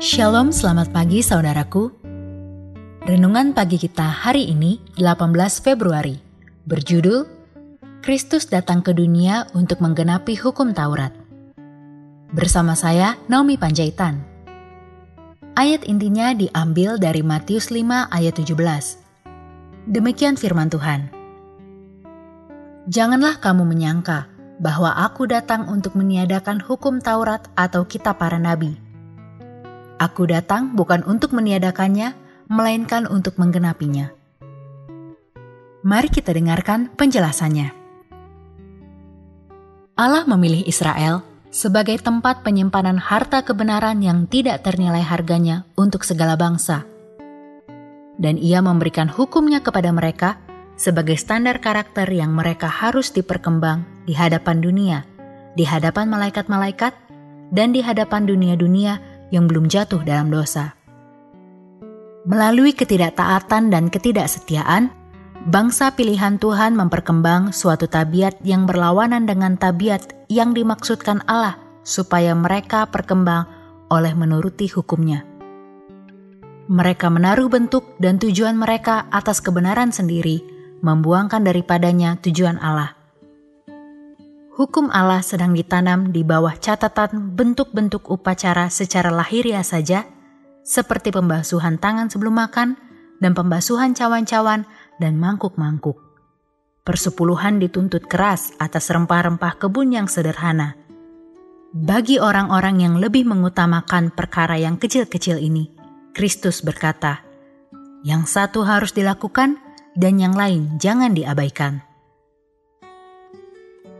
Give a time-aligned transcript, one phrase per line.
[0.00, 1.92] Shalom, selamat pagi saudaraku.
[3.04, 6.16] Renungan pagi kita hari ini, 18 Februari,
[6.64, 7.28] berjudul
[8.00, 11.12] Kristus datang ke dunia untuk menggenapi hukum Taurat.
[12.32, 14.24] Bersama saya, Naomi Panjaitan.
[15.52, 18.56] Ayat intinya diambil dari Matius 5 ayat 17.
[19.84, 21.12] Demikian firman Tuhan.
[22.88, 24.32] Janganlah kamu menyangka
[24.64, 28.88] bahwa aku datang untuk meniadakan hukum Taurat atau kitab para nabi.
[30.00, 32.16] Aku datang bukan untuk meniadakannya,
[32.48, 34.08] melainkan untuk menggenapinya.
[35.84, 37.68] Mari kita dengarkan penjelasannya.
[40.00, 41.20] Allah memilih Israel
[41.52, 46.88] sebagai tempat penyimpanan harta kebenaran yang tidak ternilai harganya untuk segala bangsa.
[48.16, 50.40] Dan ia memberikan hukumnya kepada mereka
[50.80, 55.04] sebagai standar karakter yang mereka harus diperkembang di hadapan dunia,
[55.52, 56.96] di hadapan malaikat-malaikat,
[57.52, 60.74] dan di hadapan dunia-dunia yang belum jatuh dalam dosa.
[62.28, 64.92] Melalui ketidaktaatan dan ketidaksetiaan,
[65.48, 72.84] bangsa pilihan Tuhan memperkembang suatu tabiat yang berlawanan dengan tabiat yang dimaksudkan Allah supaya mereka
[72.86, 73.48] berkembang
[73.88, 75.24] oleh menuruti hukumnya.
[76.70, 80.44] Mereka menaruh bentuk dan tujuan mereka atas kebenaran sendiri,
[80.84, 82.99] membuangkan daripadanya tujuan Allah
[84.60, 90.04] hukum Allah sedang ditanam di bawah catatan bentuk-bentuk upacara secara lahiriah saja,
[90.60, 92.76] seperti pembasuhan tangan sebelum makan
[93.24, 94.68] dan pembasuhan cawan-cawan
[95.00, 95.96] dan mangkuk-mangkuk.
[96.84, 100.76] Persepuluhan dituntut keras atas rempah-rempah kebun yang sederhana.
[101.72, 105.72] Bagi orang-orang yang lebih mengutamakan perkara yang kecil-kecil ini,
[106.12, 107.24] Kristus berkata,
[108.04, 109.56] "Yang satu harus dilakukan,
[109.96, 111.89] dan yang lain jangan diabaikan."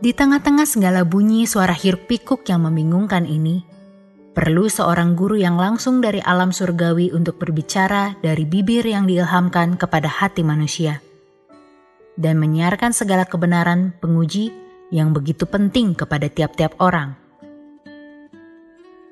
[0.01, 3.61] Di tengah-tengah segala bunyi suara hiruk pikuk yang membingungkan ini,
[4.33, 10.09] perlu seorang guru yang langsung dari alam surgawi untuk berbicara dari bibir yang diilhamkan kepada
[10.09, 11.05] hati manusia
[12.17, 14.49] dan menyiarkan segala kebenaran penguji
[14.89, 17.13] yang begitu penting kepada tiap-tiap orang.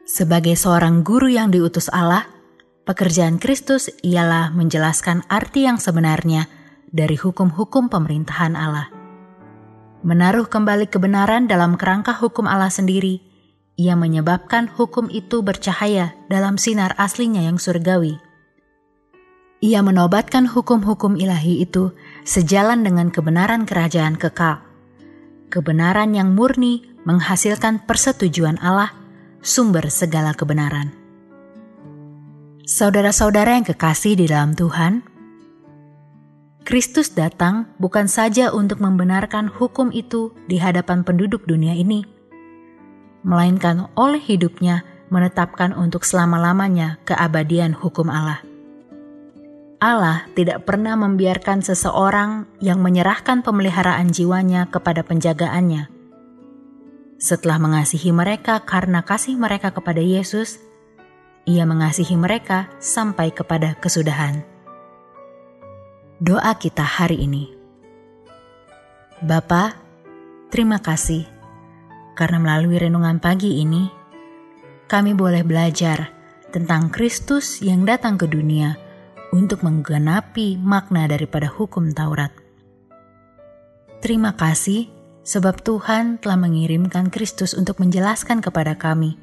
[0.09, 2.25] Sebagai seorang guru yang diutus Allah,
[2.89, 6.49] pekerjaan Kristus ialah menjelaskan arti yang sebenarnya
[6.89, 8.98] dari hukum-hukum pemerintahan Allah
[10.01, 13.19] menaruh kembali kebenaran dalam kerangka hukum Allah sendiri,
[13.79, 18.19] ia menyebabkan hukum itu bercahaya dalam sinar aslinya yang surgawi.
[19.59, 21.91] Ia menobatkan hukum-hukum ilahi itu
[22.23, 24.63] sejalan dengan kebenaran kerajaan kekal.
[25.51, 28.95] Kebenaran yang murni menghasilkan persetujuan Allah,
[29.43, 30.95] sumber segala kebenaran.
[32.63, 35.08] Saudara-saudara yang kekasih di dalam Tuhan,
[36.69, 42.05] Kristus datang bukan saja untuk membenarkan hukum itu di hadapan penduduk dunia ini,
[43.25, 48.45] melainkan oleh hidupnya menetapkan untuk selama-lamanya keabadian hukum Allah.
[49.81, 55.89] Allah tidak pernah membiarkan seseorang yang menyerahkan pemeliharaan jiwanya kepada penjagaannya.
[57.17, 60.61] Setelah mengasihi mereka karena kasih mereka kepada Yesus,
[61.49, 64.58] Ia mengasihi mereka sampai kepada kesudahan
[66.19, 67.47] doa kita hari ini.
[69.23, 69.71] Bapa,
[70.51, 71.23] terima kasih
[72.11, 73.87] karena melalui renungan pagi ini
[74.91, 76.11] kami boleh belajar
[76.51, 78.75] tentang Kristus yang datang ke dunia
[79.31, 82.35] untuk menggenapi makna daripada hukum Taurat.
[84.03, 84.91] Terima kasih
[85.23, 89.15] sebab Tuhan telah mengirimkan Kristus untuk menjelaskan kepada kami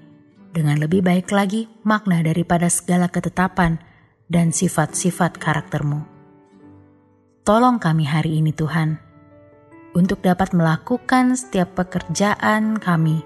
[0.48, 3.84] dengan lebih baik lagi makna daripada segala ketetapan
[4.32, 6.15] dan sifat-sifat karaktermu.
[7.46, 8.98] Tolong kami hari ini Tuhan,
[9.94, 13.22] untuk dapat melakukan setiap pekerjaan kami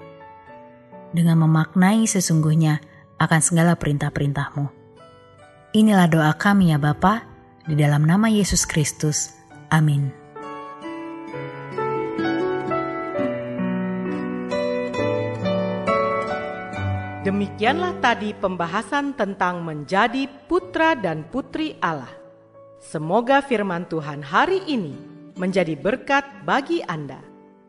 [1.09, 2.85] dengan memaknai sesungguhnya
[3.17, 4.69] akan segala perintah-perintahmu.
[5.73, 7.25] Inilah doa kami ya Bapa,
[7.65, 9.33] di dalam nama Yesus Kristus.
[9.73, 10.13] Amin.
[17.25, 22.20] Demikianlah tadi pembahasan tentang menjadi putra dan putri Allah.
[22.81, 24.97] Semoga firman Tuhan hari ini
[25.37, 27.21] menjadi berkat bagi Anda.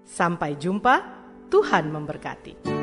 [0.09, 1.05] Sampai jumpa,
[1.53, 2.82] Tuhan memberkati.